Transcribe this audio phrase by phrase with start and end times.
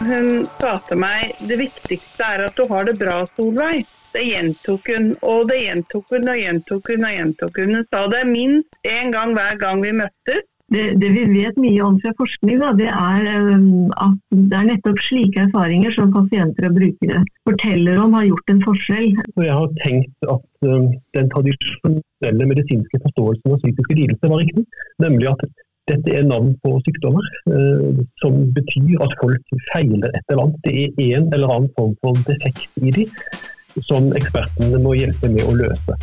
[0.00, 3.82] Hun sa til meg det viktigste er at du har det bra, Solveig.
[4.10, 7.74] Det gjentok hun, og det gjentok hun og gjentok hun og gjentok hun.
[7.76, 10.46] Hun sa det minst én gang hver gang vi møttes.
[10.70, 13.24] Det, det, vi vet mye om fra forskning, da, det er
[13.56, 18.52] um, at det er nettopp slike erfaringer som pasienter og brukere forteller om har gjort
[18.54, 19.08] en forskjell.
[19.42, 20.86] Jeg har tenkt at um,
[21.18, 24.64] den tradisjonelle medisinske forståelsen av psykiske lidelser var riktig.
[25.02, 25.42] Nemlig at
[25.90, 30.60] dette er navn på sykdommer eh, som betyr at folk feiler et eller annet.
[30.66, 35.46] Det er en eller annen form for defekt i dem som ekspertene må hjelpe med
[35.46, 35.98] å løse.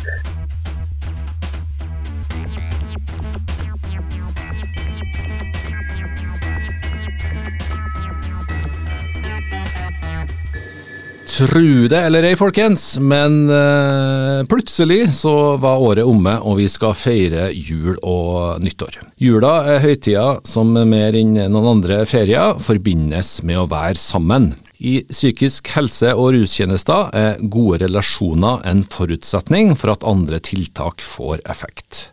[11.38, 16.96] Tru det eller ei, folkens, men uh, plutselig så var året omme, og vi skal
[16.98, 18.96] feire jul og nyttår.
[19.22, 24.50] Jula er høytida som mer enn noen andre ferier forbindes med å være sammen.
[24.82, 31.46] I psykisk helse- og rustjenester er gode relasjoner en forutsetning for at andre tiltak får
[31.46, 32.08] effekt.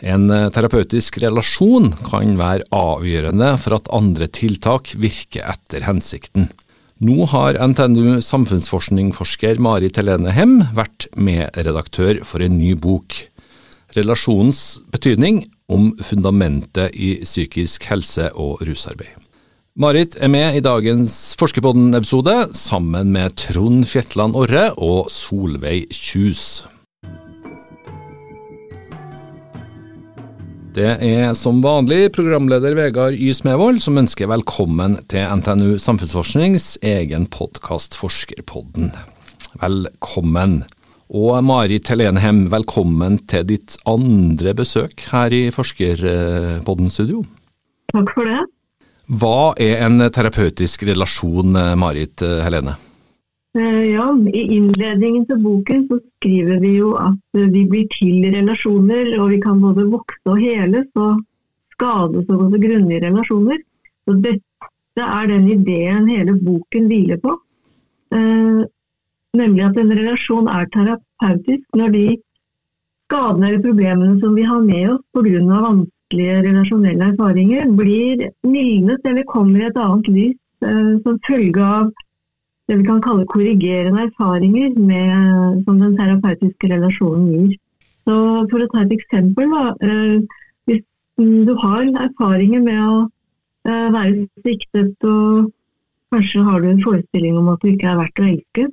[0.00, 0.24] En
[0.56, 6.48] terapeutisk relasjon kan være avgjørende for at andre tiltak virker etter hensikten.
[7.04, 13.12] Nå har NTNU samfunnsforskningforsker Marit Helene Hem vært medredaktør for en ny bok,
[13.92, 19.12] Relasjonens betydning om fundamentet i psykisk helse og rusarbeid.
[19.76, 26.62] Marit er med i dagens Forskerpodden-episode sammen med Trond Fjetland Orre og Solveig Kjus.
[30.74, 33.28] Det er som vanlig programleder Vegard Y.
[33.36, 38.88] Smevold som ønsker velkommen til NTNU Samfunnsforsknings egen podkast Forskerpodden.
[39.62, 40.64] Velkommen.
[41.14, 47.22] Og Marit Helenhem, velkommen til ditt andre besøk her i Forskerpodden-studio.
[47.94, 48.40] Takk for det.
[49.14, 52.74] Hva er en terapeutisk relasjon, Marit Helene?
[53.58, 58.24] Eh, ja, I innledningen til boken så skriver vi jo at eh, vi blir til
[58.26, 61.20] i relasjoner, og vi kan både vokse og heles og
[61.76, 63.60] skades og gå til grunne i relasjoner.
[64.02, 67.36] Så dette er den ideen hele boken hviler på.
[68.18, 68.64] Eh,
[69.38, 72.04] nemlig at en relasjon er terapeutisk når de
[73.06, 75.60] skadene eller problemene som vi har med oss pga.
[75.68, 80.40] vanskelige relasjonelle erfaringer, blir mildnet eller kommer i et annet lys
[81.04, 81.92] som følge av
[82.68, 87.58] det vi kan kalle korrigerende erfaringer med, som den terapeutiske relasjonen gir.
[88.04, 88.14] Så
[88.50, 89.52] For å ta et eksempel.
[89.52, 90.22] Da, eh,
[90.68, 90.84] hvis
[91.20, 92.96] du har erfaringer med å
[93.68, 95.52] eh, være sviktet og
[96.14, 98.66] kanskje har du en forestilling om at du ikke er verdt å elske,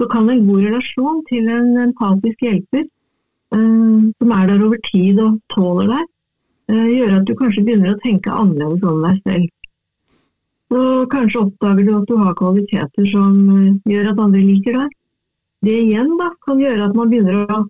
[0.00, 5.20] så kan en god relasjon til en empatisk hjelper eh, som er der over tid
[5.22, 6.10] og tåler deg,
[6.74, 9.52] gjøre at du kanskje begynner å tenke annerledes om deg selv.
[10.74, 14.96] Så kanskje oppdager du at du har kvaliteter som eh, gjør at andre liker deg.
[15.62, 17.60] Det igjen da, kan gjøre at man begynner å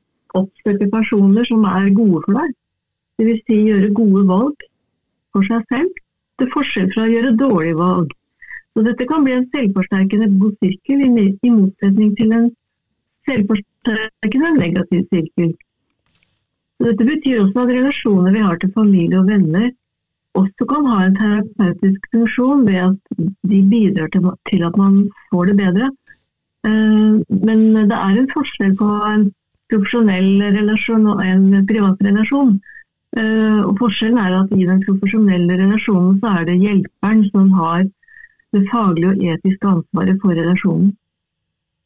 [0.41, 2.55] oppsøke personer som er gode for deg.
[3.21, 3.43] Dvs.
[3.45, 4.65] Si gjøre gode valg
[5.37, 6.01] for seg selv,
[6.41, 8.17] til forskjell fra å gjøre dårlige valg.
[8.73, 12.51] Så dette kan bli en selvforsterkende god sirkel, i motsetning til en
[13.29, 15.53] selvforsterkende negativ sirkel.
[16.81, 19.69] Så dette betyr også at relasjoner vi har til familie og venner,
[20.41, 22.97] også kan ha en terapeutisk funksjon ved at
[23.51, 24.11] de bidrar
[24.51, 25.91] til at man får det bedre.
[26.67, 27.13] Eh,
[27.49, 29.27] men det er en forskjell på en
[29.73, 32.57] profesjonell relasjon og en privat relasjon.
[33.19, 37.85] Eh, og forskjellen er at i den profesjonelle relasjonen så er det hjelperen som har
[38.55, 40.93] det faglige og etiske ansvaret for relasjonen.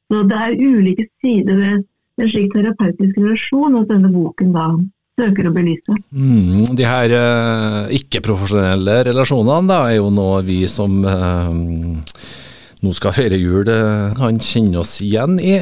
[0.08, 1.84] Så det er ulike sider ved
[2.18, 4.70] en slik terapeutisk relasjon at denne boken da
[5.18, 6.00] søker å belyse.
[6.14, 12.12] Mm, de her eh, ikke-profesjonelle relasjonene da, er jo noe vi som eh,
[12.78, 15.56] nå skal feire jul, uh, kan kjenne oss igjen i.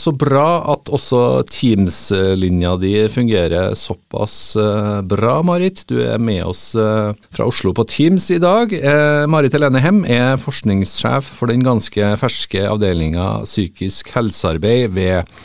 [0.00, 4.56] så bra at også Teams-linja di fungerer såpass
[5.04, 5.82] bra, Marit.
[5.90, 8.72] Du er med oss fra Oslo på Teams i dag.
[9.28, 15.36] Marit Helene Hem er forskningssjef for den ganske ferske avdelinga psykisk helsearbeid ved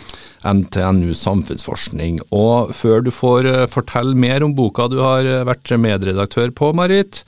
[0.43, 2.19] NTNU samfunnsforskning.
[2.35, 6.71] Og før du får eh, fortelle mer om boka du har eh, vært medredaktør på,
[6.77, 7.23] Marit,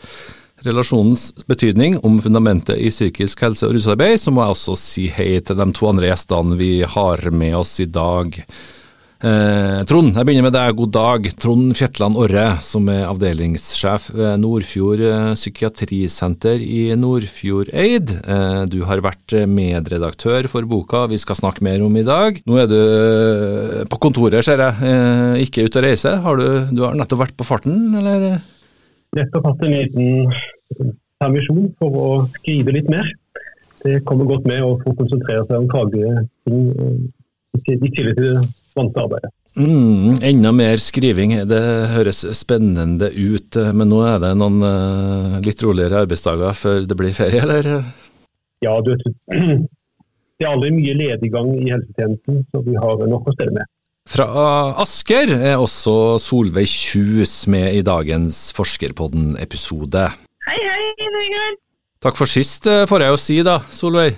[0.66, 5.32] relasjonens betydning om fundamentet i psykisk helse og rusarbeid, så må jeg også si hei
[5.42, 8.38] til de to andre gjestene vi har med oss i dag.
[9.22, 10.72] Eh, Trond, jeg begynner med deg.
[10.80, 11.28] God dag.
[11.38, 18.16] Trond Fjetland Orre, som er avdelingssjef ved Nordfjord eh, psykiatrisenter i Nordfjordeid.
[18.18, 22.40] Eh, du har vært medredaktør for boka vi skal snakke mer om i dag.
[22.50, 24.90] Nå er du eh, på kontoret, ser jeg.
[24.90, 26.16] Eh, ikke ute å reise.
[26.26, 28.40] Har du, du, har nettopp vært på farten, eller?
[29.20, 30.90] Nettopp hatt en liten
[31.22, 32.10] permisjon for å
[32.40, 33.06] skrive litt mer.
[33.86, 36.74] det kommer godt med å få konsentrere seg om faglige ting
[37.70, 38.42] i tillegg til
[38.72, 39.32] det vante arbeidet.
[39.60, 41.60] Mm, enda mer skriving, det
[41.92, 43.58] høres spennende ut.
[43.76, 47.84] Men nå er det noen uh, litt roligere arbeidsdager før det blir ferie, eller?
[48.64, 49.06] Ja, du vet,
[50.40, 53.68] det er aldri mye lediggang i helsetjenesten, så vi har nok å stelle med.
[54.10, 54.26] Fra
[54.82, 60.08] Asker er også Solveig Kjus med i dagens Forskerpodden-episode.
[60.48, 61.60] Hei, hei, Vegard.
[62.02, 64.18] Takk for sist, eh, får jeg jo si da, Solveig.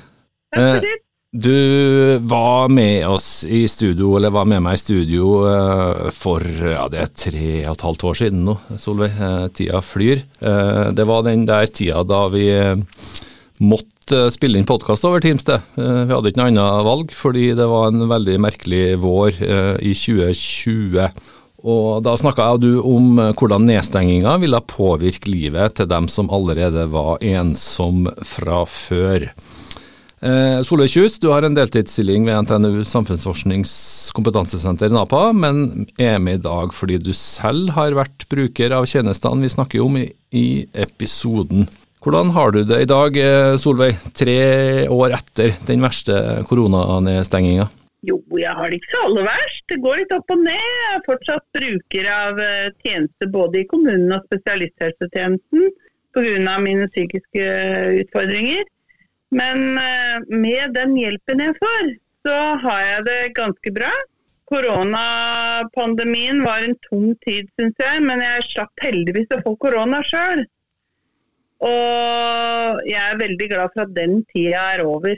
[0.56, 1.03] Takk for sist.
[1.34, 6.84] Du var med oss i studio, eller var med meg i studio uh, for ja,
[6.94, 9.16] det er tre og et halvt år siden nå, Solveig.
[9.18, 10.22] Uh, tida flyr.
[10.46, 12.46] Uh, det var den der tida da vi
[13.66, 15.48] måtte spille inn podkast over Teams.
[15.48, 15.58] det.
[15.74, 19.42] vi hadde ikke noe annet valg, fordi det var en veldig merkelig vår
[19.82, 21.10] i 2020.
[21.64, 27.24] Og Da snakka du om hvordan nedstenginga ville påvirke livet til dem som allerede var
[27.26, 29.32] ensom fra før.
[30.24, 33.74] Eh, Solveig Kjus, du har en deltidsstilling ved NTNU Samfunnsforsknings
[34.16, 39.44] kompetansesenter NAPA, men er med i dag fordi du selv har vært bruker av tjenestene
[39.44, 41.68] vi snakker om i, i episoden.
[42.04, 44.40] Hvordan har du det i dag, eh, Solveig, tre
[44.88, 46.16] år etter den verste
[46.48, 47.68] koronanedstenginga?
[48.08, 49.64] Jo, jeg har det ikke så aller verst.
[49.72, 50.56] Det går litt opp og ned.
[50.56, 55.68] Jeg er fortsatt bruker av eh, tjenester både i kommunen og spesialisthelsetjenesten
[56.14, 56.56] pga.
[56.64, 57.50] mine psykiske
[58.04, 58.64] utfordringer.
[59.34, 61.94] Men eh, med den hjelpen jeg får,
[62.28, 63.92] så har jeg det ganske bra.
[64.52, 70.44] Koronapandemien var en tung tid, syns jeg, men jeg slapp heldigvis å få korona sjøl.
[71.64, 75.16] Og jeg er veldig glad for at den tida er over.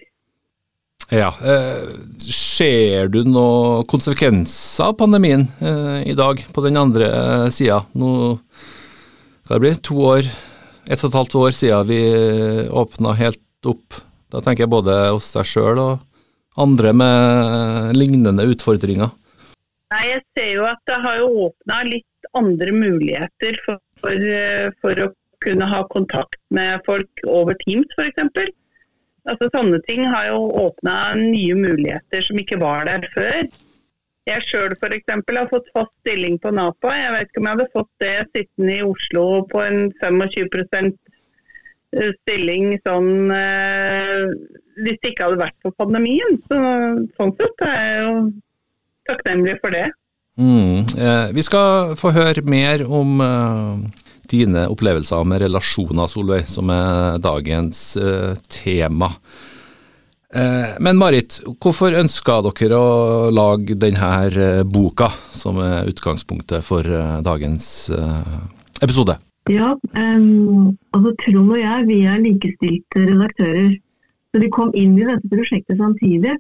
[1.11, 1.85] Ja, eh,
[2.25, 7.83] Ser du noen konsekvenser av pandemien eh, i dag, på den andre sida?
[7.93, 8.39] Nå
[9.45, 10.25] det bli to år,
[10.89, 12.01] ett og et halvt år siden vi
[12.73, 13.99] åpna helt opp.
[14.33, 16.03] Da tenker jeg både hos seg sjøl og
[16.61, 19.13] andre med lignende utfordringer.
[19.93, 24.25] Nei, Jeg ser jo at det har åpna litt andre muligheter for, for,
[24.81, 25.11] for, å
[25.45, 28.49] kunne ha kontakt med folk over Teams f.eks.
[29.29, 33.45] Altså, sånne ting har jo åpna nye muligheter som ikke var der før.
[34.25, 35.11] Jeg sjøl f.eks.
[35.11, 36.93] har fått fast stilling på NAPA.
[36.97, 40.49] Jeg vet ikke om jeg hadde fått det sittende i Oslo på en 25
[40.81, 41.04] Eh,
[41.93, 44.23] stilling sånn eh,
[44.83, 46.39] hvis det ikke hadde vært for pandemien.
[46.49, 46.57] Så,
[47.19, 48.15] sånn sett er jeg jo
[49.09, 49.87] takknemlig for det.
[50.35, 50.83] Mm.
[50.99, 57.21] Eh, vi skal få høre mer om eh, dine opplevelser med relasjoner, Solveig, som er
[57.23, 59.13] dagens eh, tema.
[60.35, 66.83] Eh, men Marit, hvorfor ønska dere å lage denne boka, som er utgangspunktet for
[67.23, 67.69] dagens
[68.83, 69.15] episode?
[69.49, 69.75] Ja,
[70.17, 73.75] um, altså Trond og jeg vi er likestilte redaktører.
[74.33, 76.33] Så vi kom inn i dette prosjektet samtidig.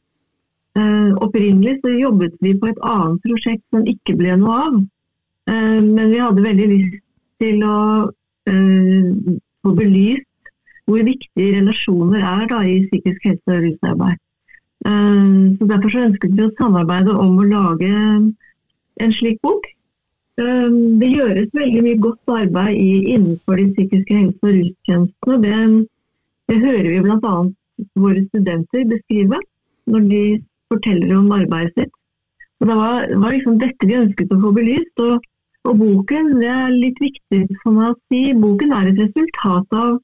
[0.75, 4.79] Uh, opprinnelig så jobbet vi på et annet prosjekt som ikke ble noe av.
[5.51, 6.97] Uh, men vi hadde veldig lyst
[7.43, 7.77] til å
[8.09, 10.51] uh, få belyst
[10.89, 14.19] hvor viktige relasjoner er da, i psykisk helse- og rusarbeid.
[14.85, 17.89] så Derfor så ønsket vi å samarbeide om å lage
[19.01, 19.65] en slik bok.
[20.43, 22.79] Ehm, det gjøres veldig mye godt arbeid
[23.15, 25.37] innenfor de psykiske helse- og rustjenestene.
[25.45, 25.59] Det,
[26.51, 27.35] det hører vi bl.a.
[28.03, 29.39] våre studenter beskrive
[29.91, 30.23] når de
[30.73, 31.93] forteller om arbeidet sitt.
[32.59, 35.05] Og det var, var liksom dette vi ønsket å få belyst.
[35.05, 35.23] Og,
[35.69, 39.95] og, boken, det er litt viktig for meg å si, boken er et resultat av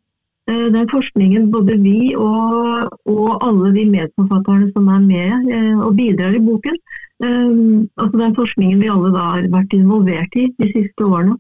[0.48, 5.96] eh, den forskningen både vi og, og alle de medforfatterne som er med eh, og
[6.00, 6.80] bidrar i boken,
[7.22, 11.36] Um, altså den forskningen vi alle da har vært involvert i de siste årene.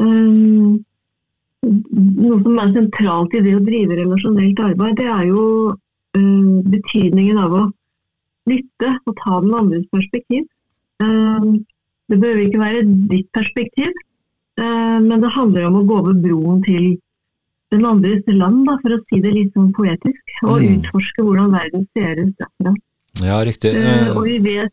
[0.00, 0.78] Um,
[1.68, 5.42] noe som er sentralt i det å drive relasjonelt arbeid, det er jo
[6.16, 7.64] um, betydningen av å
[8.48, 10.46] lytte og ta den andres perspektiv.
[12.08, 13.92] det behøver ikke være ditt perspektiv,
[14.56, 16.86] men det handler om å gå over broen til
[17.70, 20.32] den andres land, da, for å si det litt sånn poetisk.
[20.46, 20.68] Og mm.
[20.78, 22.72] utforske hvordan verden ser ut derfra.
[23.24, 23.74] Ja, riktig.
[23.74, 24.72] Uh, og vi vet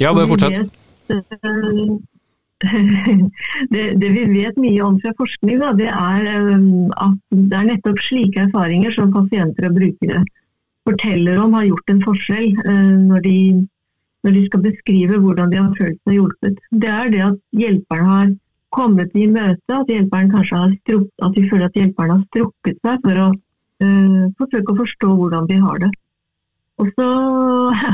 [0.00, 0.70] Ja, bare fortsett.
[3.72, 8.02] det, det, vi vet mye om fra forskning, da, det er at det er nettopp
[8.02, 10.24] slike erfaringer som pasienter og brukere
[10.88, 13.38] forteller om har gjort en forskjell når, de,
[14.24, 16.60] når, de, skal beskrive hvordan de har følt seg hjulpet.
[16.70, 18.28] Det er det at hjelperen har
[18.74, 22.82] kommet i møte, at, hjelperen kanskje har strukket, at de føler at hjelperen har strukket
[22.84, 25.92] seg for å uh, forsøke å forstå hvordan de har det.
[26.78, 27.08] Og så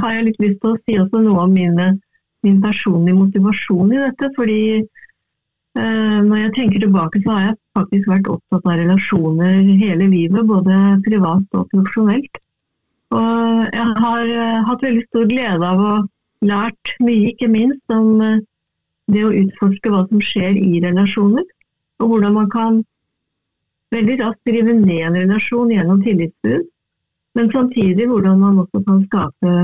[0.00, 1.94] har jeg litt lyst til å si også noe om mine,
[2.44, 4.30] min personlige motivasjon i dette.
[4.36, 4.60] Fordi
[5.74, 10.46] Eh, når jeg tenker tilbake, så har jeg faktisk vært opptatt av relasjoner hele livet,
[10.46, 12.38] både privat og profesjonelt.
[13.10, 15.94] Og jeg har eh, hatt veldig stor glede av å
[16.46, 18.38] lært mye, ikke minst om eh,
[19.10, 21.42] det å utforske hva som skjer i relasjoner.
[21.98, 22.78] Og hvordan man kan
[23.94, 26.70] veldig raskt drive ned en relasjon gjennom tillitsbrudd.
[27.34, 29.54] Men samtidig hvordan man også kan skape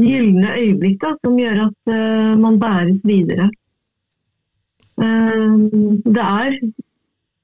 [0.00, 3.50] gylne øyeblikk da, som gjør at uh, man bæres videre.
[6.14, 6.52] det er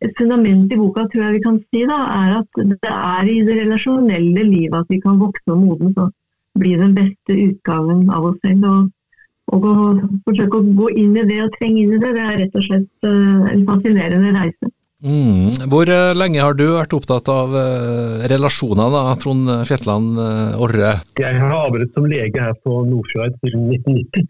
[0.06, 3.40] et fundament i boka tror jeg vi kan si da, er at det er i
[3.46, 6.12] det relasjonelle livet at vi kan vokse og modnes og
[6.60, 8.66] bli den beste utgaven av oss selv.
[8.70, 8.90] Og,
[9.54, 9.74] og å,
[10.28, 12.66] forsøke å gå inn i det og trenge inn i det, det er rett og
[12.68, 14.72] slett uh, en fascinerende reise.
[15.00, 15.68] Mm.
[15.72, 20.20] Hvor uh, lenge har du vært opptatt av uh, relasjoner, da, Trond Fjetland
[20.60, 20.98] Orre?
[21.20, 24.28] Jeg har arbeidet som lege her på Nordfjord siden 1990,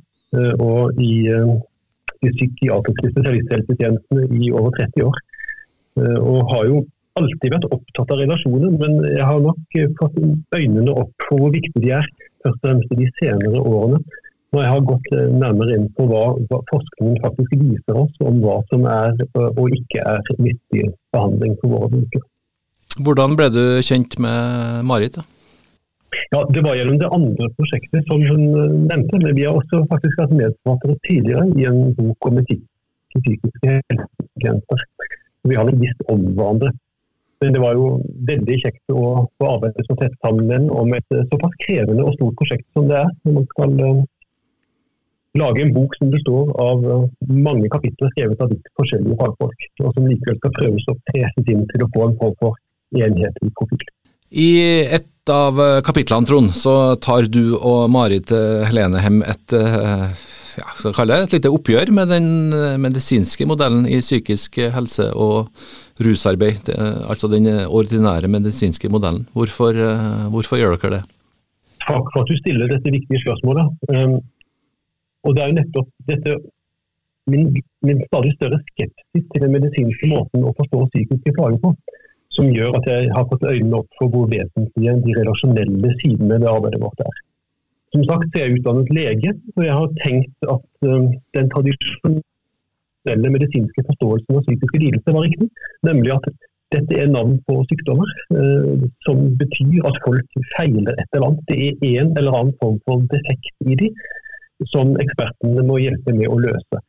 [0.63, 1.15] og i
[2.21, 5.21] de psykiatriske spesialisthelsetjenestene i over 30 år.
[5.99, 6.83] Eh, og har jo
[7.19, 10.19] alltid vært opptatt av relasjoner, men jeg har nok eh, fått
[10.57, 12.11] øynene opp for hvor viktig de er,
[12.45, 14.01] først og fremst i de senere årene.
[14.51, 18.41] Når jeg har gått eh, nærmere inn på hva, hva forskningen faktisk viser oss om
[18.43, 22.27] hva som er og ikke er nyttig behandling for våre brukere.
[23.01, 25.21] Hvordan ble du kjent med Marit?
[25.21, 25.27] da?
[26.35, 28.43] Ja, Det var gjennom det andre prosjektet som hun
[28.91, 29.23] nevnte.
[29.23, 32.67] Men vi har også faktisk vært medforfattere tidligere i en bok om etikk
[33.15, 34.87] i psykiske helsetjenester.
[35.49, 36.73] Vi har nok visst om hverandre.
[37.41, 37.87] Men det var jo
[38.29, 39.05] veldig kjekt å
[39.41, 42.91] få arbeide så tett sammen med om et eh, såpass krevende og stort prosjekt som
[42.91, 43.15] det er.
[43.25, 43.79] Når man skal
[45.39, 49.95] lage en bok som består av uh, mange kapitler skrevet av litt forskjellige fagfolk, og
[49.95, 52.59] som likevel skal prøves å preses inn til å få en form for
[52.99, 53.87] enhetlig profil.
[54.31, 54.51] I
[54.99, 59.55] et av kapitlene, Trond, så tar du og Marit Helene hjem et
[60.59, 65.11] ja, skal kalle det et lite oppgjør med den eh, medisinske modellen i psykisk helse
[65.15, 65.51] og
[66.01, 66.71] rusarbeid,
[67.05, 69.27] altså den ordinære medisinske modellen.
[69.37, 71.03] Hvorfor, eh, hvorfor, gjør dere det?
[71.87, 74.23] Takk for at du stiller dette viktige spørsmålet.
[75.27, 76.37] Og det er jo nettopp dette
[77.31, 77.51] min,
[77.87, 81.73] min, stadig større skepsis til den medisinske måten å forstå psykiske plager på,
[82.35, 86.49] som gjør at jeg har fått øynene opp for hvor vesentlige de relasjonelle sidene ved
[86.51, 87.17] arbeidet vårt er.
[87.95, 93.87] Som sagt er jeg utdannet lege, og jeg har tenkt at uh, den tradisjonelle medisinske
[93.89, 95.51] forståelsen av psykiske lidelser var riktig.
[95.89, 96.31] Nemlig at
[96.71, 101.45] dette er navn på sykdommer, uh, som betyr at folk feiler et eller annet.
[101.51, 103.99] Det er en eller annen form for defekt i dem
[104.69, 106.83] som ekspertene må hjelpe med å løse.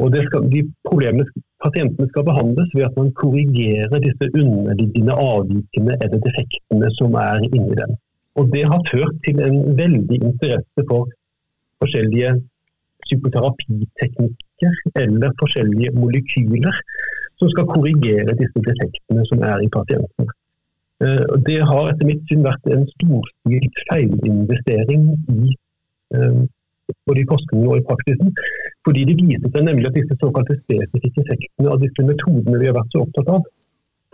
[0.00, 1.26] Og skal, de problemene
[1.62, 7.76] Pasientene skal behandles ved at man korrigerer disse underliggende avvikene eller defektene som er inni
[7.78, 7.92] dem.
[8.40, 11.12] Og Det har ført til en veldig interesse for
[11.82, 12.32] forskjellige
[13.06, 14.72] psykoterapiteknikker
[15.04, 16.80] eller forskjellige molekyler
[17.38, 20.34] som skal korrigere disse defektene som er i pasientene.
[21.02, 25.54] Eh, det har etter mitt syn vært en storstilt feilinvestering i
[26.16, 26.42] eh,
[27.08, 28.32] både i forskningen og i praksisen.
[28.86, 32.78] Fordi det viser seg nemlig at disse såkalte spesifikke effektene av disse metodene vi har
[32.78, 33.44] vært så opptatt av,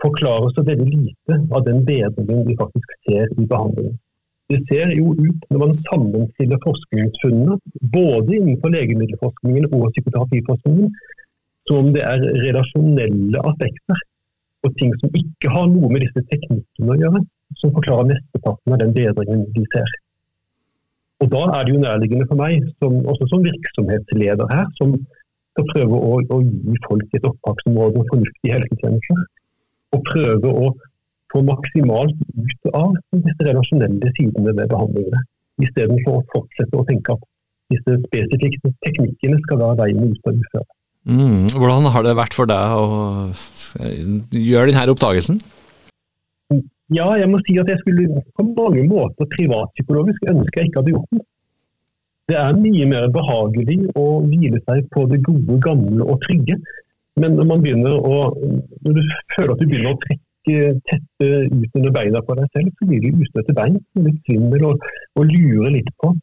[0.03, 3.97] forklarer så veldig lite av den bedringen vi faktisk ser i behandlingen.
[4.49, 7.59] Det ser jo ut, når man sammenstiller forskningsfunnene,
[7.93, 10.93] både innenfor legemiddelforskningen og psykoterapiforskningen,
[11.69, 14.05] som det er relasjonelle aspekter
[14.65, 17.21] og ting som ikke har noe med disse teknikkene å gjøre,
[17.61, 19.93] som forklarer mesteparten av den bedringen vi ser.
[21.19, 24.93] Og Da er det jo nærliggende for meg, som, også som virksomhetsleder her, som
[25.53, 29.25] skal prøve å, å gi folk et opptaksområde og fornuftige helsetjenester,
[29.95, 30.69] og prøve å
[31.33, 35.25] få maksimalt ut av disse relasjonelle sidene ved behandlingene.
[35.65, 37.27] Istedenfor å fortsette å tenke at
[37.73, 40.75] disse spesifikke teknikkene skal være veien ut av uføret.
[41.09, 42.87] Mm, hvordan har det vært for deg å
[44.35, 45.39] gjøre denne oppdagelsen?
[46.89, 50.93] Ja, jeg må si at jeg skulle på mange måter privatpsykologisk ønske jeg ikke hadde
[50.95, 51.25] gjort den.
[52.29, 56.57] Det er mye mer behagelig å hvile seg på det gode, gamle og trygge.
[57.19, 58.17] Men når man begynner å,
[58.85, 59.01] når du
[59.35, 60.27] føler at du begynner å trekke
[60.89, 63.77] tette ut under beina på deg selv, så blir du ustøtte bein.
[64.05, 64.85] Litt svimmel og,
[65.17, 66.13] og lurer litt på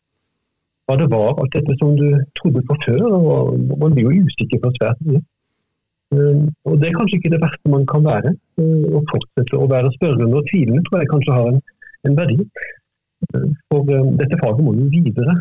[0.87, 2.07] hva det var, alt dette som du
[2.39, 3.07] trodde på før.
[3.07, 5.23] og Man blir jo usikker på svært mye.
[6.15, 8.35] Um, og Det er kanskje ikke det verste man kan være.
[8.61, 11.61] Uh, å fortsette å være spørrende og tvilende tror jeg kanskje har en,
[12.07, 12.39] en verdi.
[13.35, 15.39] Uh, for dette faget må jo videre.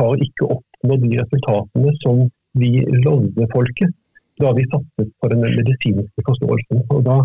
[0.00, 2.24] Har ikke oppnådd de resultatene som
[2.58, 2.72] vi
[3.04, 3.94] lovde folket
[4.40, 6.86] da vi satset på den medisinske forståelsen.
[6.88, 7.20] Og da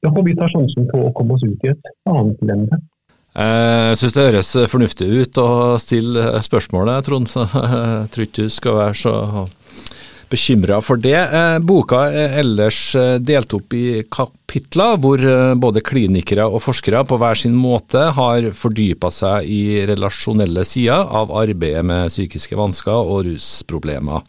[0.00, 2.78] da får vi ta sjansen på å komme oss ut i et annet lende.
[3.30, 8.54] Jeg syns det høres fornuftig ut å stille spørsmålet, Trond, så jeg tror ikke du
[8.54, 9.14] skal være så
[10.30, 11.16] bekymra for det.
[11.18, 17.02] Eh, boka er ellers eh, delt opp i kapitler, hvor eh, både klinikere og forskere
[17.08, 22.94] på hver sin måte har fordypa seg i relasjonelle sider av arbeidet med psykiske vansker
[22.94, 24.24] og rusproblemer.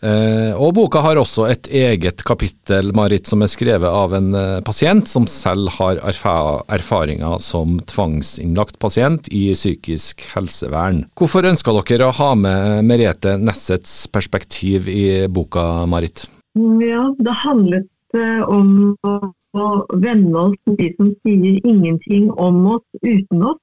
[0.00, 4.60] Eh, og boka har også et eget kapittel, Marit, som er skrevet av en eh,
[4.64, 11.04] pasient som selv har erfaringer som tvangsinnlagt pasient i psykisk helsevern.
[11.20, 16.24] Hvorfor ønska dere å ha med Merete Nessets perspektiv i boka, Marit?
[16.56, 19.66] Ja, det handlet eh, om å
[20.00, 23.60] vende oss til de som sier ingenting om oss uten oss,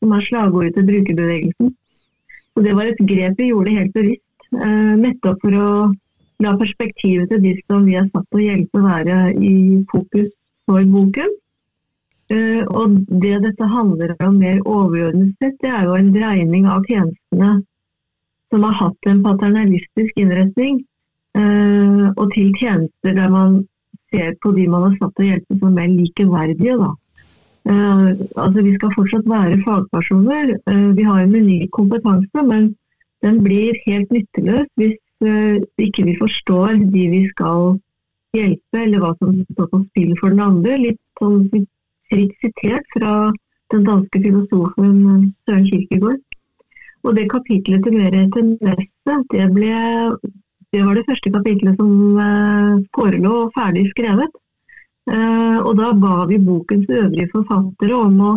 [0.00, 1.70] som er slagordet til brukerbevegelsen.
[2.50, 5.70] Så Det var et grep vi gjorde helt bevisst nettopp for å
[6.40, 9.54] la perspektivet til de som vi er satt til å hjelpe, være i
[9.92, 10.30] fokus
[10.68, 11.36] for boken.
[12.30, 16.86] Eh, og det dette handler om mer overordnet sett, det er jo en dreining av
[16.86, 17.56] tjenestene
[18.50, 20.80] som har hatt en paternalistisk innretning,
[21.38, 23.60] eh, og til tjenester der man
[24.14, 26.78] ser på de man har satt til å hjelpe som mer likeverdige.
[26.78, 26.90] Da.
[27.70, 30.56] altså Vi skal fortsatt være fagpersoner.
[30.96, 32.72] vi har en unik kompetanse, men
[33.24, 37.76] den blir helt nytteløs hvis uh, ikke vi forstår de vi skal
[38.36, 40.78] hjelpe, eller hva som står på spill for den andre.
[40.86, 41.48] Litt sånn
[42.10, 43.14] fritt sitert fra
[43.74, 46.20] den danske filosofen eh, Søren Kirkegård.
[47.06, 49.74] Og det kapitlet til Merete Nesse, det, ble,
[50.74, 54.34] det var det første kapitlet som uh, forelå ferdig skrevet.
[55.10, 58.34] Uh, og da ba vi bokens øvrige forfattere om å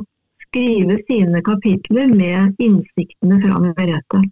[0.47, 4.23] skrive sine kapitler med innsiktene fra Merete.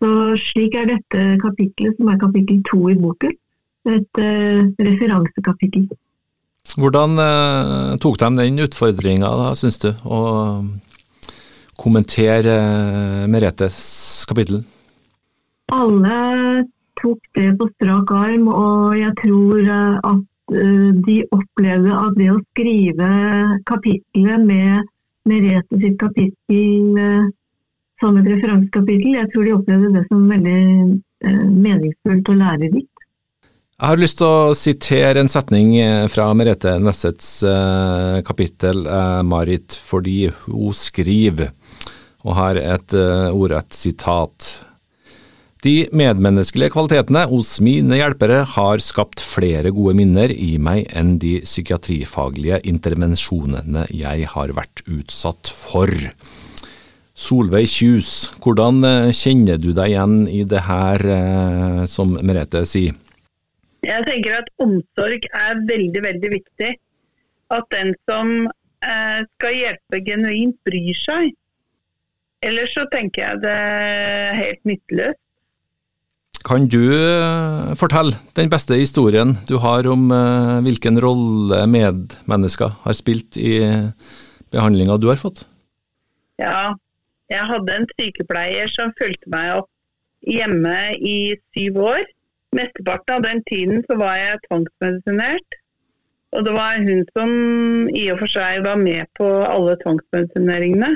[0.00, 3.34] Så slik er dette kapitlet, som er kapittel to i boken,
[3.90, 5.90] et uh, referansekapittel.
[6.80, 9.28] Hvordan uh, tok de den utfordringa,
[9.60, 10.20] syns du, å
[11.80, 13.80] kommentere uh, Meretes
[14.28, 14.62] kapittel?
[15.74, 16.64] Alle
[17.00, 23.10] tok det på strak arm, og jeg tror at de opplevde at det å skrive
[23.68, 24.88] kapitlet med
[25.30, 26.96] Merete sitt kapittel
[28.00, 29.18] som et referansekapittel.
[29.18, 32.88] Jeg tror de opplevde det som veldig eh, meningsfullt og lærerikt.
[33.80, 38.84] Jeg har lyst til å sitere en setning eh, fra Merete Nessets eh, kapittel,
[39.24, 41.54] Marit, fordi hun skriver,
[42.20, 42.96] og her et
[43.32, 44.50] ordrett sitat.
[45.64, 51.34] De medmenneskelige kvalitetene hos mine hjelpere har skapt flere gode minner i meg enn de
[51.44, 55.92] psykiatrifaglige intervensjonene jeg har vært utsatt for.
[57.20, 62.96] Solveig Kjus, hvordan eh, kjenner du deg igjen i det her eh, som Merete sier?
[63.84, 66.72] Jeg tenker at omsorg er veldig, veldig viktig.
[67.52, 71.34] At den som eh, skal hjelpe genuint, bryr seg.
[72.40, 75.24] Ellers så tenker jeg det er helt nytteløst.
[76.40, 76.80] Kan du
[77.76, 80.06] fortelle den beste historien du har om
[80.64, 83.58] hvilken rolle medmennesker har spilt i
[84.48, 85.44] behandlinga du har fått?
[86.40, 86.72] Ja,
[87.30, 89.70] jeg hadde en sykepleier som fulgte meg opp
[90.26, 91.18] hjemme i
[91.54, 92.02] syv år.
[92.56, 95.60] Mesteparten av den tiden så var jeg tvangsmedisinert.
[96.34, 97.30] Og det var hun som
[97.94, 100.90] i og for seg var med på alle tvangsmedisineringene.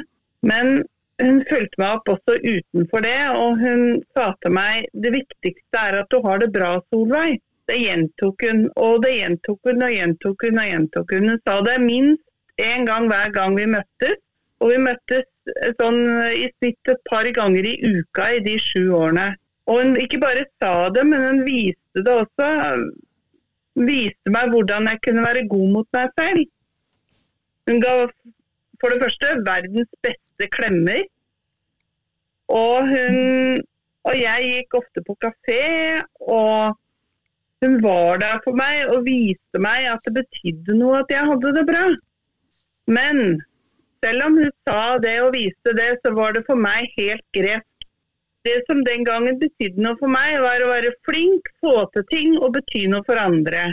[0.47, 0.83] Men
[1.23, 3.83] hun fulgte meg opp også utenfor det, og hun
[4.17, 7.39] sa til meg det viktigste er at du har det bra, Solveig.
[7.71, 11.31] Det gjentok hun, og det gjentok hun og gjentok hun og gjentok hun.
[11.33, 14.19] Hun sa det minst én gang hver gang vi møttes.
[14.61, 15.25] Og vi møttes
[15.81, 16.01] sånn
[16.33, 19.33] i snitt et par ganger i uka i de sju årene.
[19.71, 22.49] Og hun ikke bare sa det, men hun viste det også.
[23.75, 26.47] Hun viste meg hvordan jeg kunne være god mot meg selv.
[27.69, 27.95] Hun ga
[28.81, 31.05] for det første verdens beste klemmer.
[32.53, 33.63] Og hun
[34.05, 35.63] og jeg gikk ofte på kafé,
[36.21, 36.77] og
[37.65, 41.53] hun var der for meg og viste meg at det betydde noe at jeg hadde
[41.57, 41.87] det bra.
[42.93, 43.41] Men
[44.05, 47.69] selv om hun sa det og viste det, så var det for meg helt greit.
[48.45, 52.35] Det som den gangen betydde noe for meg, var å være flink, få til ting
[52.37, 53.71] og bety noe for andre.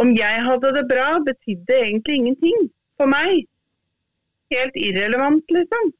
[0.00, 3.44] Om jeg hadde det bra, betydde egentlig ingenting for meg.
[4.54, 5.92] Helt irrelevant, liksom.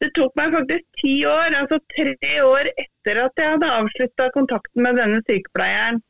[0.00, 4.84] Det tok meg faktisk ti år, altså tre år etter at jeg hadde avslutta kontakten
[4.84, 6.00] med denne sykepleieren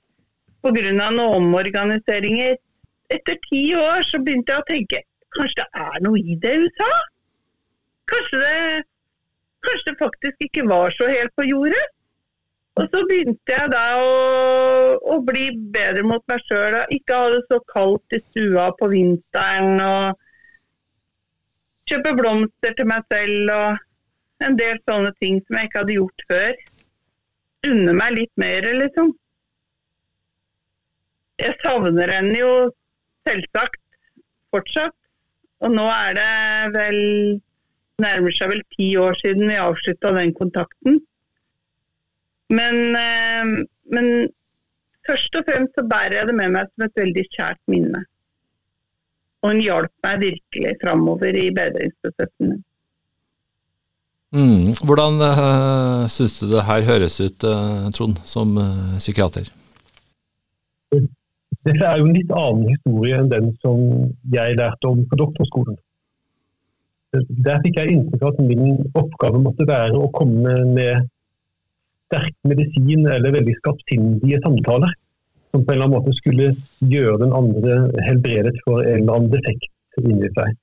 [0.64, 0.92] pga.
[0.94, 2.56] noen omorganiseringer.
[3.12, 5.02] Etter ti år så begynte jeg å tenke
[5.34, 6.92] Kanskje det er noe i det USA?
[8.10, 8.84] Kanskje det,
[9.66, 11.84] kanskje det faktisk ikke var så helt på jordet?
[12.74, 14.14] Og så begynte jeg da å,
[15.14, 16.74] å bli bedre mot meg sjøl.
[16.96, 19.78] Ikke ha det så kaldt i stua på vinteren.
[19.78, 20.04] Og
[21.90, 23.68] kjøpe blomster til meg selv og
[24.44, 26.52] en del sånne ting som jeg ikke hadde gjort før.
[27.64, 29.14] unne meg litt mer, liksom.
[31.40, 32.50] Jeg savner henne jo
[33.26, 33.80] selvsagt
[34.52, 34.94] fortsatt.
[35.64, 36.30] Og nå er det
[36.74, 37.00] vel
[38.02, 40.98] nærmer seg vel ti år siden vi avslutta den kontakten.
[42.52, 43.52] Men, eh,
[43.94, 44.10] men,
[45.06, 48.04] først og fremst så bærer jeg det med meg som et veldig kjært minne.
[49.42, 52.54] Og hun hjalp meg virkelig framover i bedringsprosessen.
[54.34, 54.72] Mm.
[54.82, 59.52] Hvordan uh, syns du det her høres ut, uh, Trond, som uh, psykiater?
[61.64, 63.80] Dette er jo en litt annen historie enn den som
[64.34, 65.78] jeg lærte om på doktorskolen.
[67.46, 71.06] Der fikk jeg inntrykk av at min oppgave måtte være å komme med
[72.08, 74.92] sterk medisin eller veldig skarpsindige samtaler.
[75.54, 76.50] Som på en eller annen måte skulle
[76.90, 79.70] gjøre den andre helbredet for en eller annen defekt
[80.02, 80.56] inni seg.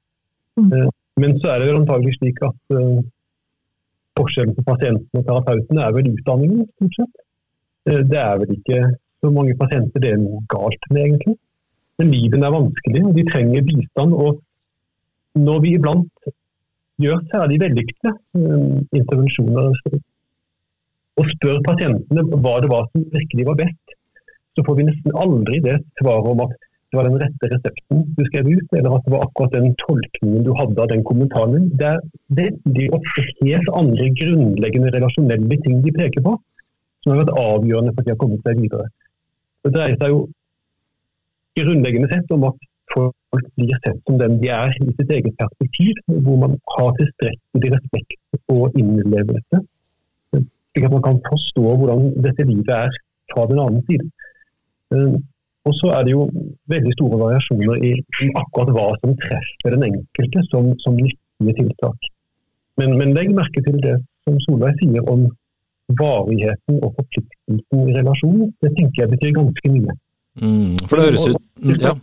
[0.60, 0.92] Mm.
[1.24, 3.00] Men så er det vel antagelig slik at uh,
[4.20, 7.24] forskjellen på pasienten og terapeuten er vel utdanningen, stort sett.
[7.88, 8.82] Uh, det er vel ikke
[9.22, 11.36] så mange pasienter det er noe galt med, egentlig.
[12.02, 14.14] Men livene er vanskelig, og de trenger bistand.
[14.14, 14.42] og
[15.36, 16.32] når vi iblant
[17.02, 19.70] gjør særlig vellykkede um, intervensjoner
[21.22, 23.96] og spør pasientene hva det var som virkelig var best,
[24.58, 26.58] så får vi nesten aldri det svaret om at
[26.92, 30.44] det var den rette resepten du skrev ut, eller at det var akkurat den tolkningen
[30.44, 31.70] du hadde av den kommentaren.
[31.80, 32.02] Det er
[32.36, 36.36] veldig ofte helt andre grunnleggende relasjonelle ting de peker på,
[37.00, 38.90] som har vært avgjørende for at de har kommet seg videre.
[39.66, 40.22] Det dreier seg jo
[41.60, 46.00] grunnleggende sett om at folk blir sett som den de er i sitt eget perspektiv,
[46.26, 49.62] hvor man har tilstrekkelig respekt og innlevelse.
[50.36, 52.98] Slik at man kan forstå hvordan dette livet er
[53.34, 54.08] fra den annen side.
[54.96, 55.16] Eh,
[55.68, 56.24] og så er det jo
[56.74, 57.92] veldig store variasjoner i
[58.42, 62.10] akkurat hva som treffer den enkelte som, som nyttige tiltak.
[62.80, 65.28] Men, men legg merke til det som Solveig sier om
[66.00, 68.54] varigheten og forpliktelsen i relasjonen.
[68.64, 69.98] Det tenker jeg betyr ganske mye.
[70.42, 71.94] Mm, for det høres ut ja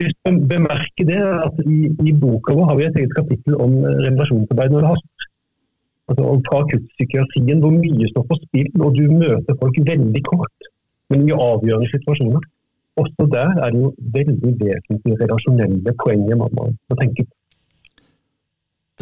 [0.00, 4.72] bemerker det at i, i, boka vår har vi et eget kapittel om eh, relasjonsarbeid
[4.72, 5.28] når det haster.
[6.10, 10.70] Altså, fra akuttpsykiatrien hvor mye står på spill, og du møter folk veldig kort,
[11.10, 12.42] men i avgjørende situasjoner.
[13.00, 17.34] Også der er det jo veldig vesentlige relasjonelle poenger man må tenke på.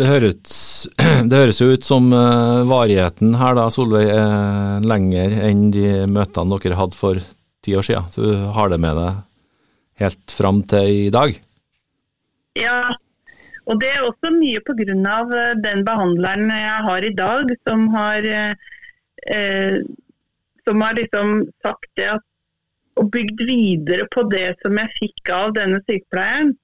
[0.01, 0.55] Det høres,
[1.29, 6.57] det høres, jo ut som uh, varigheten her da, Solveig, er lenger enn de møtene
[6.63, 7.21] dere hadde for
[7.61, 8.09] ti år siden.
[8.17, 9.19] Du har det med deg
[10.01, 11.37] helt fram til i dag?
[12.57, 12.79] Ja,
[13.69, 14.87] og det er også mye pga.
[14.89, 19.77] Eh, den behandleren jeg har i dag, som har, eh,
[20.65, 22.25] som har liksom sagt det at
[23.01, 26.55] og bygd videre på det som jeg fikk av denne sykepleieren.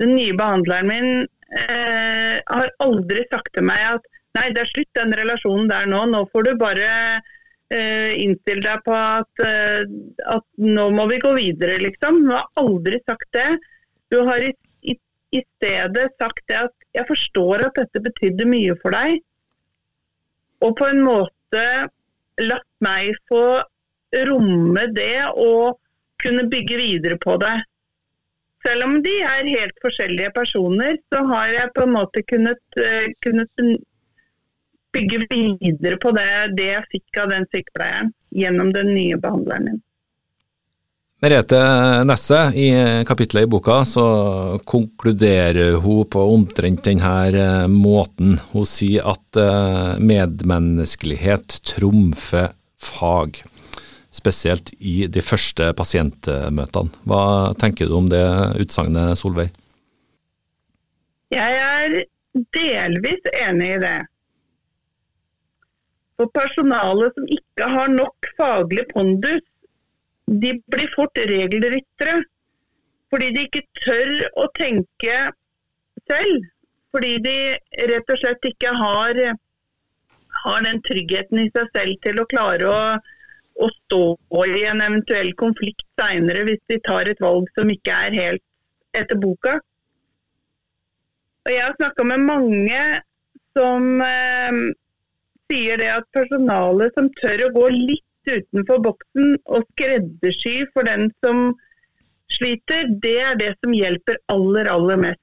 [0.00, 1.12] Den nye behandleren min
[1.58, 4.08] eh, har aldri sagt til meg at
[4.38, 6.88] nei, det er slutt den relasjonen der nå, nå får du bare
[7.74, 9.82] eh, innstille deg på at, uh,
[10.36, 12.22] at, nå må vi gå videre, liksom.
[12.26, 13.48] Du har aldri sagt det.
[14.10, 14.52] Du har i,
[14.86, 14.96] i,
[15.34, 19.20] i, stedet sagt det at jeg forstår at dette betydde mye for deg,
[20.60, 21.66] og på en måte
[22.40, 23.44] latt meg få
[24.26, 25.78] romme det og
[26.20, 27.54] kunne bygge videre på det.
[28.66, 33.06] Selv om de er helt forskjellige personer, så har jeg på en måte kunnet, uh,
[33.24, 33.68] kunnet
[34.92, 39.80] bygge videre på det, det jeg fikk av den sykepleieren gjennom den nye behandleren min.
[41.20, 41.58] Merete
[42.08, 42.70] Nesse, i
[43.04, 44.04] kapittelet i boka så
[44.64, 48.38] konkluderer hun på omtrent denne eh, måten.
[48.54, 53.42] Hun sier at eh, medmenneskelighet trumfer fag,
[54.14, 57.02] spesielt i de første pasientmøtene.
[57.08, 57.24] Hva
[57.60, 58.24] tenker du om det
[58.62, 59.50] utsagnet, Solveig?
[61.30, 62.00] Jeg er
[62.54, 63.98] delvis enig i det.
[66.18, 69.44] For personalet som ikke har nok faglig pondus,
[70.26, 72.20] de blir fort regelryttere.
[73.10, 75.14] Fordi de ikke tør å tenke
[76.10, 76.50] selv.
[76.94, 77.38] Fordi de
[77.90, 79.22] rett og slett ikke har,
[80.42, 82.78] har den tryggheten i seg selv til å klare å,
[83.60, 84.02] å stå
[84.46, 88.44] i en eventuell konflikt seinere hvis de tar et valg som ikke er helt
[88.96, 89.58] etter boka.
[91.46, 92.82] Og jeg har snakka med mange
[93.56, 94.60] som eh,
[95.50, 101.08] sier det at personalet som tør å gå litt utenfor boksen og skreddersy for den
[101.24, 101.50] som
[102.30, 105.22] sliter, det er det som hjelper aller, aller mest.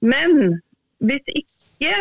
[0.00, 0.60] Men
[1.04, 1.94] hvis ikke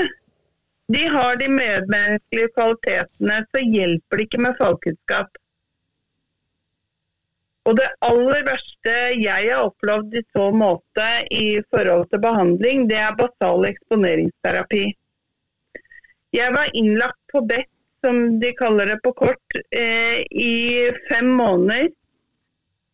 [0.93, 5.37] de har de medmenneskelige kvalitetene, så hjelper det ikke med fagkunnskap.
[7.69, 12.97] Og det aller verste jeg har opplevd i så måte i forhold til behandling, det
[12.97, 14.83] er basal eksponeringsterapi.
[16.33, 17.69] Jeg var innlagt på BET,
[18.01, 21.89] som de kaller det på kort, eh, i fem måneder.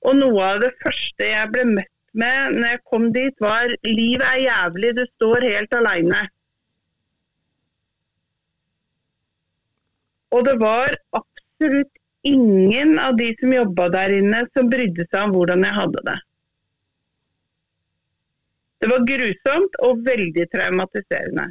[0.05, 4.27] Og noe av det første jeg ble møtt med når jeg kom dit, var livet
[4.27, 6.25] er jævlig, du står helt aleine.
[10.35, 11.93] Og det var absolutt
[12.27, 16.17] ingen av de som jobba der inne som brydde seg om hvordan jeg hadde det.
[18.83, 21.45] Det var grusomt og veldig traumatiserende.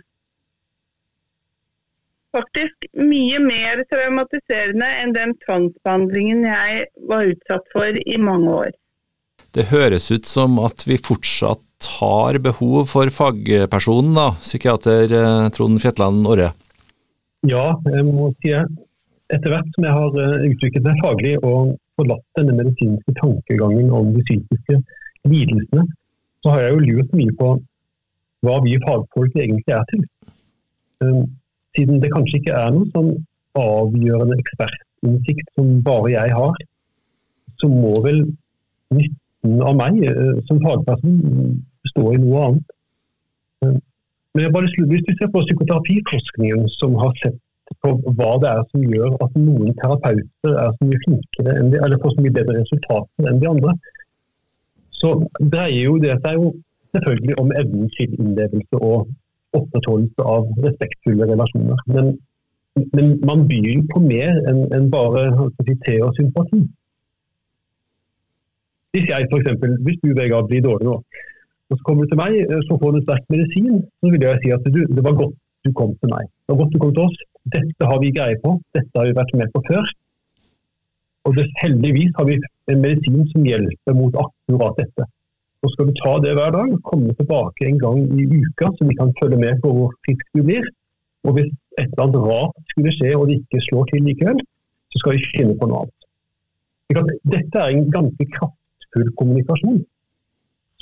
[2.34, 8.72] Faktisk mye mer traumatiserende enn den tvangsbehandlingen jeg var utsatt for i mange år.
[9.54, 15.78] Det høres ut som at vi fortsatt har behov for fagpersonen, da, psykiater eh, Trond
[15.82, 16.50] Fjetland Orre?
[17.44, 18.54] Ja, jeg må si.
[19.34, 24.12] Etter hvert som jeg har eh, utviklet meg faglig og forlatt denne medisinske tankegangen om
[24.14, 24.78] de psykiske
[25.28, 25.84] lidelsene,
[26.44, 27.50] så har jeg jo lurt mye på
[28.44, 30.04] hva vi fagfolk egentlig er til.
[31.04, 31.20] Eh,
[31.76, 33.12] siden det kanskje ikke er noe sånn
[33.60, 36.60] avgjørende ekspertinnsikt som bare jeg har,
[37.60, 38.24] så må vel
[38.94, 41.20] nytten av meg eh, som fagperson
[41.84, 43.84] bestå i noe annet.
[44.34, 47.38] Men jeg bare Hvis du ser på psykoterapiforskningen, som har sett
[47.82, 52.00] på hva det er som gjør at noen terapeuter er så mye flinkere de, eller
[52.02, 53.72] får så mye bedre resultater enn de andre,
[55.00, 55.14] så
[55.54, 56.50] dreier jo det seg jo
[56.96, 59.08] selvfølgelig om evnen til innlevelse og
[59.58, 61.82] opprettholdelse av respektfulle relasjoner.
[61.96, 62.12] Men,
[62.92, 65.28] men man byr jo på mer enn en bare
[65.86, 66.62] te og sympati.
[68.94, 70.98] Hvis jeg eksempel, hvis du Vegard blir dårlig nå,
[71.70, 74.42] og så kommer du til meg, eh, så får du sterk medisin, så vil jeg
[74.42, 76.28] si at du, det var godt du kom til meg.
[76.44, 77.18] Det var godt du kom til oss.
[77.56, 79.92] Dette har vi greie på, dette har vi vært med på før.
[81.24, 82.36] Og det, heldigvis har vi
[82.72, 85.06] en medisin som hjelper mot akkurat dette.
[85.64, 88.96] Og skal du ta det hver dag, komme tilbake en gang i uka, så vi
[88.98, 90.66] kan følge med på hvor frisk du blir.
[91.24, 91.48] Og hvis
[91.80, 94.42] et eller annet rart skulle skje og det ikke slår til likevel,
[94.92, 96.00] så skal vi finne på noe annet.
[97.32, 99.80] Dette er en ganske kraftfull kommunikasjon.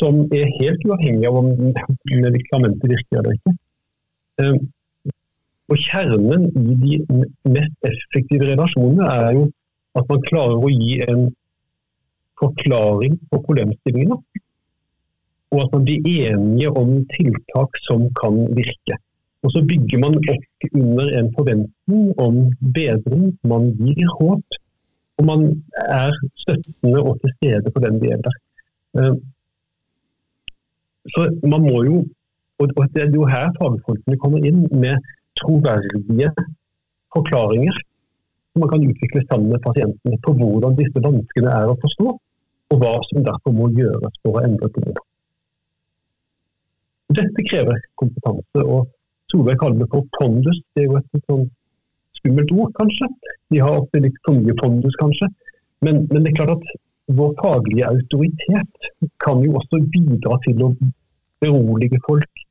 [0.02, 1.50] Som er helt uavhengig av om
[2.10, 3.52] medikamentet virker eller ikke.
[4.42, 4.62] Ehm,
[5.70, 7.20] og Kjernen i de
[7.54, 9.44] mest effektive relasjonene er jo
[9.98, 11.28] at man klarer å gi en
[12.40, 14.18] forklaring på problemstillingene.
[15.52, 18.98] Og at man blir enige om tiltak som kan virke.
[19.42, 22.38] Og så bygger man opp under en forventning om
[22.76, 23.24] bedring.
[23.52, 24.58] Man gir håp.
[25.20, 25.48] Og man
[25.84, 28.38] er støttende og til stede for den det gjelder.
[31.10, 32.02] Så man må jo,
[32.62, 35.02] og det er jo her fagfolkene kommer inn med
[35.40, 36.30] troverdige
[37.14, 37.80] forklaringer
[38.52, 42.12] som man kan utvikle sammen med pasientene på hvordan disse vanskene er å forstå,
[42.72, 44.94] og hva som derfor må gjøres for å endre på det.
[47.16, 48.90] Dette krever kompetanse, og
[49.32, 50.58] Solveig kaller det for pondus.
[50.76, 51.46] Det er jo et sånn
[52.18, 53.08] skummelt ord, kanskje.
[53.52, 55.28] De har ofte litt for mye pondus, kanskje.
[55.84, 58.90] Men, men, det er klart at vår faglige autoritet
[59.24, 60.70] kan jo også bidra til å
[61.42, 62.42] berolige folk.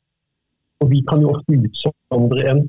[0.82, 2.64] Og vi kan jo ofte utsondre en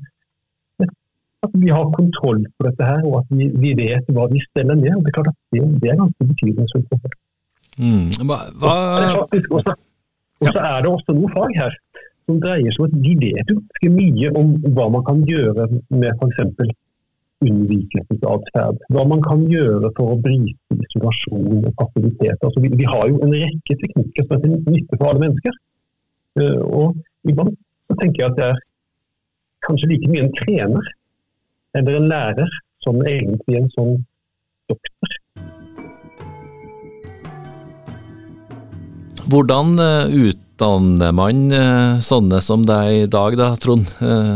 [1.43, 4.77] at vi har kontroll på dette her, og at vi, vi vet hva vi steller
[4.79, 4.93] ned.
[4.95, 7.17] og Det er klart at det, det er ganske betydningsfullt.
[7.83, 8.05] Mm.
[8.29, 8.75] Hva, hva...
[10.43, 11.75] Og så er det også noe fag her
[12.23, 15.67] som dreier seg om at vi vet jo ganske mye om hva man kan gjøre
[15.91, 16.71] med f.eks
[17.43, 18.79] unnvikelsesatferd.
[18.93, 20.57] Hva man kan gjøre for å bryte
[20.93, 22.37] isolasjon og passivitet.
[22.41, 25.57] Altså, vi, vi, har jo en rekke teknikker som er til nytte for alle mennesker.
[26.39, 27.57] Uh, og iblant
[27.89, 28.61] så tenker jeg at det er
[29.67, 30.93] kanskje like mye en trener
[31.77, 33.93] eller en lærer som egentlig en sånn
[34.71, 35.19] doktor.
[39.23, 43.87] Hvordan uh, utdanner man uh, sånne som deg i dag, da, Trond,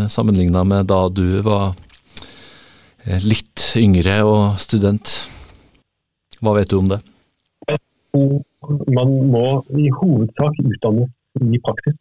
[0.09, 1.75] sammenligna med da du var
[3.07, 5.13] Eh, litt yngre og student.
[6.41, 6.99] Hva vet du om det?
[8.97, 9.45] Man må
[9.77, 11.97] i hovedsak utdannes i praksis.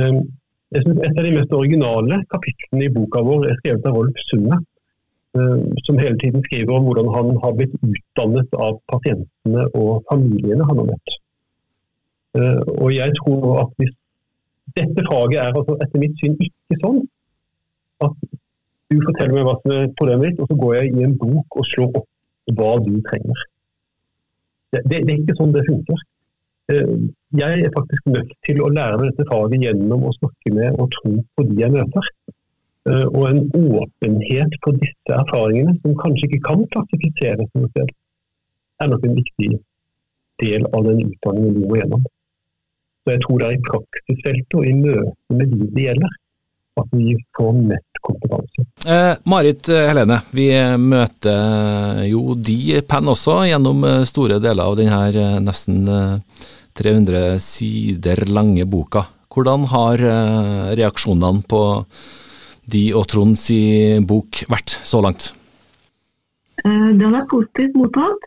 [0.00, 0.20] Ehm,
[0.74, 4.20] jeg synes Et av de mest originale kapitlene i boka vår er skrevet av Rolf
[4.28, 4.58] Sunde.
[5.38, 10.66] Ehm, som hele tiden skriver om hvordan han har blitt utdannet av pasientene og familiene
[10.68, 11.16] han har møtt.
[12.38, 13.96] Ehm, og jeg tror at hvis
[14.78, 17.00] Dette faget er altså etter mitt syn ikke sånn
[18.06, 18.12] at
[18.90, 21.58] du forteller meg hva som er problemet ditt, og så går jeg i en bok
[21.58, 22.06] og slår opp
[22.58, 23.42] hva du trenger.
[24.70, 26.02] Det, det, det er ikke sånn det funker.
[26.70, 26.92] Eh,
[27.38, 31.16] jeg er faktisk nødt til å lære dette faget gjennom å snakke med og tro
[31.36, 32.12] på de jeg møter.
[32.88, 33.42] Eh, og en
[33.80, 37.90] åpenhet på disse erfaringene, som kanskje ikke kan klassifiseres noe sted,
[38.80, 39.50] er nok en viktig
[40.40, 42.06] del av den utdanningen vi må gjennom.
[43.04, 46.16] Så jeg tror det er i praksisfeltet og i møte med de det gjelder,
[46.80, 48.69] at vi får mest kompetanse.
[48.86, 50.46] Eh, Marit eh, Helene, vi
[50.80, 55.82] møter jo de penn også gjennom eh, store deler av denne nesten
[56.80, 59.04] 300 sider lange boka.
[59.30, 60.00] Hvordan har
[60.74, 61.60] reaksjonene på
[62.72, 63.44] de og Tronds
[64.08, 65.28] bok vært så langt?
[66.64, 68.26] Den er positivt mottatt.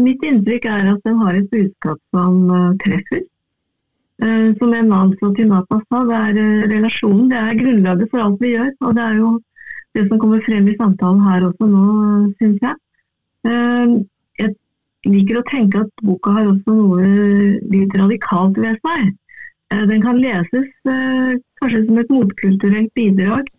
[0.00, 2.40] Mitt inntrykk er at den har et budskap som
[2.82, 3.22] treffer.
[4.58, 7.30] Som en mann som Tinapa sa, det er relasjonen.
[7.30, 8.74] Det er grunnlaget for alt vi gjør.
[8.82, 9.30] Og det er jo
[9.94, 11.84] det som kommer frem i samtalen her også nå,
[12.38, 12.76] syns jeg.
[13.50, 13.94] Ehm,
[14.38, 14.54] jeg
[15.08, 17.08] liker å tenke at boka har også noe
[17.72, 19.10] litt radikalt ved seg.
[19.72, 23.50] Eh, den kan leses eh, kanskje som et motkulturelt bidrag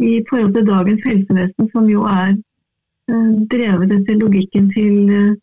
[0.00, 4.94] i forhold til dagens helsevesen, som jo er eh, drevet etter logikken til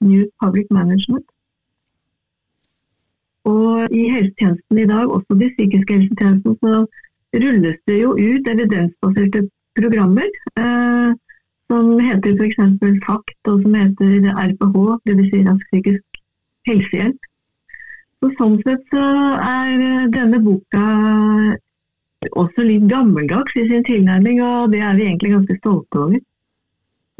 [0.01, 1.27] New Public Management.
[3.47, 6.87] Og i helsetjenesten i dag, også de psykiske helsetjenesten, så
[7.43, 9.45] rulles det jo ut evidensbaserte
[9.77, 10.29] programmer.
[10.59, 11.15] Eh,
[11.67, 12.59] som heter f.eks.
[13.05, 15.31] FACT, og som heter RPH, dvs.
[15.31, 16.21] Si psykisk
[16.69, 17.31] helsehjelp.
[18.17, 20.85] Så sånn sett så er eh, denne boka
[22.33, 26.19] også litt gammeldags i sin tilnærming, og det er vi egentlig ganske stolte over.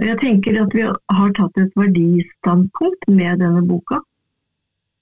[0.02, 4.02] Jeg tenker at vi har tatt et verdistandpunkt med denne boka.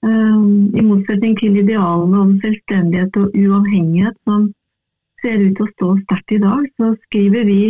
[0.06, 4.50] Um, I motsetning til idealene om selvstendighet og uavhengighet som
[5.26, 7.60] ser ut til å stå sterkt i dag, så skriver vi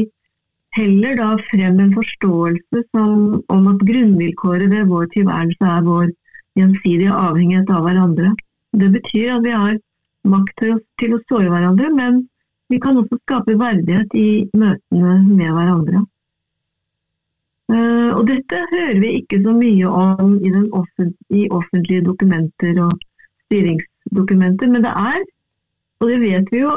[0.76, 6.10] heller da frem en forståelse som, om at grunnvilkåret ved vår tilværelse er vår
[6.60, 8.32] gjensidige avhengighet av hverandre.
[8.76, 9.78] Det betyr at vi har
[10.28, 12.26] makt til å, til å såre hverandre, men
[12.72, 16.02] vi kan også skape verdighet i møtene med hverandre.
[17.66, 22.92] Uh, og dette hører vi ikke så mye om i, offentlige, i offentlige dokumenter og
[23.46, 25.24] styringsdokumenter, men det er,
[25.98, 26.76] og det vet vi jo,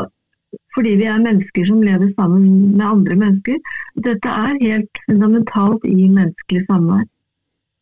[0.76, 2.44] fordi vi er mennesker som lever sammen
[2.78, 3.58] med andre mennesker.
[4.06, 7.06] Dette er helt fundamentalt i menneskelig samvær.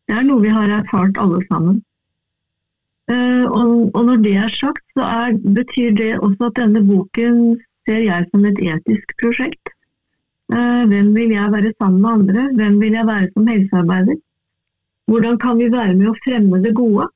[0.08, 1.82] Det er noe vi har erfart alle sammen.
[3.08, 3.44] Uh,
[3.96, 7.56] og, når det er sagt, så er, betyr det også at denne boken
[7.88, 9.72] ser jeg som et etisk prosjekt.
[10.52, 12.48] Uh, hvem vil jeg være sammen med andre?
[12.58, 14.20] Hvem vil jeg være som helsearbeider?
[15.08, 17.08] Hvordan kan vi være med å fremme det gode?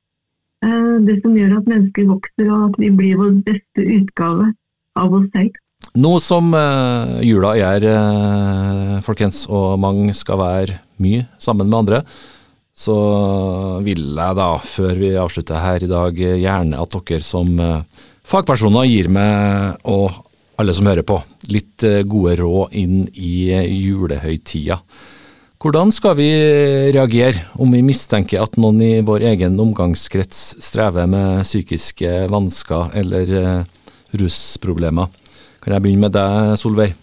[0.65, 4.49] Uh, det som gjør at mennesker vokser og at vi blir vår beste utgave.
[5.93, 11.99] Nå som uh, jula er, uh, folkens, og mange skal være mye sammen med andre,
[12.73, 12.95] så
[13.85, 18.87] vil jeg da, før vi avslutter her i dag, gjerne at dere som uh, fagpersoner
[18.89, 20.23] gir meg, og
[20.61, 21.19] alle som hører på,
[21.51, 24.79] litt gode råd inn i julehøytida.
[25.63, 26.27] Hvordan skal vi
[26.93, 33.63] reagere om vi mistenker at noen i vår egen omgangskrets strever med psykiske vansker eller
[34.21, 35.09] rusproblemer.
[35.63, 36.93] Kan jeg begynne med deg, Solveig?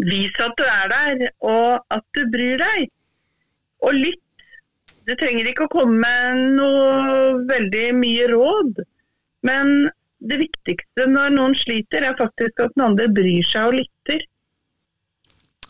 [0.00, 2.88] Vis at du er der, og at du bryr deg.
[3.84, 4.26] Og lytt.
[5.08, 8.82] Du trenger ikke å komme med noe veldig mye råd.
[9.48, 14.24] Men det viktigste når noen sliter, er faktisk at den andre bryr seg og lytter.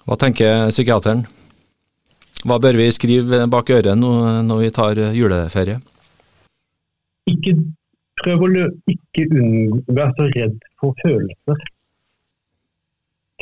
[0.04, 1.24] Hva tenker psykiateren?
[2.40, 5.76] Hva bør vi skrive bak øret når vi tar juleferie?
[7.30, 7.54] Ikke
[8.20, 8.48] prøv å
[8.92, 9.26] ikke
[9.88, 11.64] være så redd for følelser.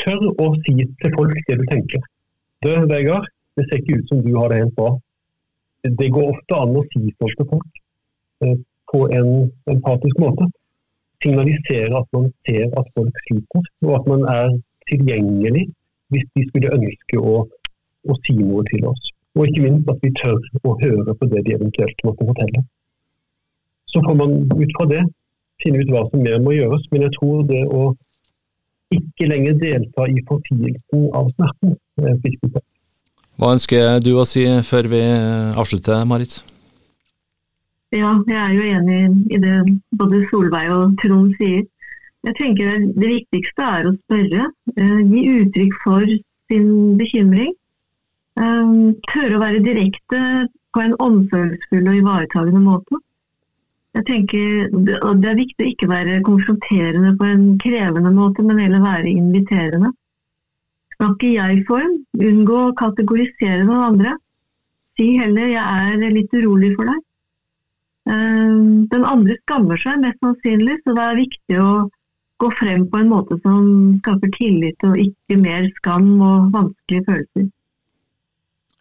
[0.02, 2.06] Tør å si til folk det du tenker.
[2.62, 3.26] Du, Vegard,
[3.58, 4.92] det ser ikke ut som du har det helt bra.
[6.00, 7.82] Det går ofte an å si sånt til folk
[8.46, 8.56] eh,
[8.92, 9.30] på en
[9.74, 10.48] empatisk måte.
[11.22, 14.54] Signalisere at man ser at folk sliter, og at man er
[14.90, 15.66] tilgjengelig
[16.14, 17.42] hvis de skulle ønske å,
[18.08, 19.10] å si noe til oss.
[19.36, 22.62] Og ikke minst at vi tør å høre på det de eventuelt måtte fortelle.
[23.88, 25.04] Så får man ut fra det
[25.62, 26.84] finne ut hva som mer må gjøres.
[26.92, 27.88] Men jeg tror det å
[28.94, 32.62] ikke lenger delta i fortielsen av smerten er viktig.
[33.38, 35.02] Hva ønsker du å si før vi
[35.60, 36.40] avslutter, Marit?
[37.94, 39.00] Ja, jeg er jo enig
[39.32, 39.58] i det
[39.96, 41.62] både Solveig og Trond sier.
[42.26, 46.04] Jeg tenker Det viktigste er å spørre, eh, gi uttrykk for
[46.50, 47.54] sin bekymring.
[48.36, 48.72] Eh,
[49.12, 53.00] tørre å være direkte på en omsorgsfull og ivaretagende måte.
[53.98, 58.84] Jeg tenker, Det er viktig å ikke være konfronterende på en krevende måte, men heller
[58.84, 59.90] være inviterende.
[60.94, 61.96] Snakk i jeg-form.
[62.28, 64.14] Unngå å kategorisere noen andre.
[64.98, 67.02] Si heller 'jeg er litt urolig for deg'.
[68.10, 71.90] Ehm, den andre skammer seg mest sannsynlig, så det er viktig å
[72.38, 77.50] gå frem på en måte som skaper tillit og ikke mer skam og vanskelige følelser.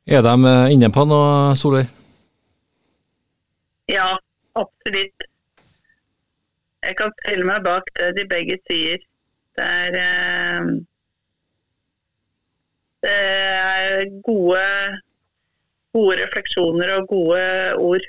[0.08, 1.90] Er de inne på noe, Solveig?
[3.90, 4.18] Ja,
[4.58, 5.28] Absolutt.
[6.86, 9.02] Jeg kan stille meg bak det de begge sier.
[9.58, 10.70] Det er eh,
[13.06, 14.62] Det er gode,
[15.94, 17.42] gode refleksjoner og gode
[17.90, 18.08] ord.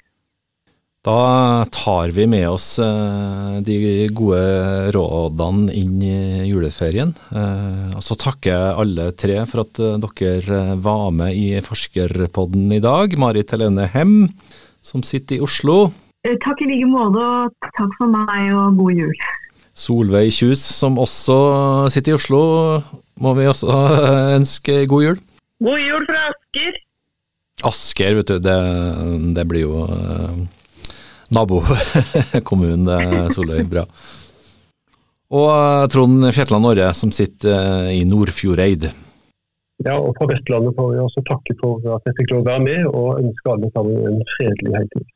[1.07, 7.14] Da tar vi med oss eh, de gode rådene inn i juleferien.
[7.30, 12.74] Eh, og så takker jeg alle tre for at eh, dere var med i Forskerpodden
[12.74, 13.14] i dag.
[13.20, 14.18] Marit Helene Hem,
[14.82, 15.78] som sitter i Oslo.
[16.29, 19.14] Takk i like måte, og takk for meg, og god jul.
[19.79, 21.39] Solveig Kjus, som også
[21.95, 22.43] sitter i Oslo,
[23.22, 23.72] må vi også
[24.39, 25.18] ønske god jul.
[25.64, 26.79] God jul fra Asker.
[27.68, 28.59] Asker, vet du, det,
[29.39, 29.87] det blir jo
[31.35, 33.64] nabokommunen Soløy.
[33.70, 33.87] Bra.
[35.29, 37.53] Og eh, Trond Fjetland Aare, som sitter
[37.89, 38.89] eh, i Nordfjordeid.
[39.85, 42.64] Ja, og Fra Vestlandet får vi også takke for at jeg fikk lov å være
[42.64, 45.07] med, og ønske alle sammen en fredelig heltid.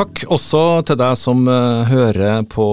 [0.00, 2.64] Takk også til deg som uh, hører på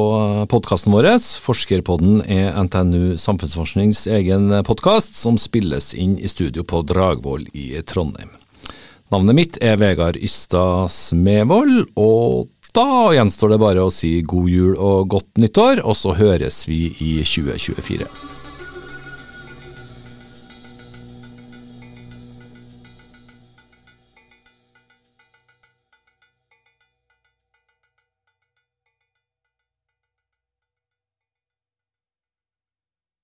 [0.47, 1.09] podkasten vår.
[1.43, 8.32] Forskerpodden er NTNU Samfunnsforsknings egen podkast, som spilles inn i studio på Dragvoll i Trondheim.
[9.11, 14.80] Navnet mitt er Vegard Ystad Smevold, og da gjenstår det bare å si god jul
[14.80, 18.36] og godt nyttår, og så høres vi i 2024.